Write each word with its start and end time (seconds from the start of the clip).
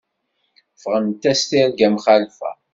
Ffɣent-as 0.81 1.41
tirga 1.49 1.87
mxalfa. 1.93 2.51